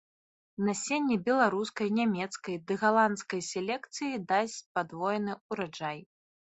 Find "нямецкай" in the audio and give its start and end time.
1.99-2.55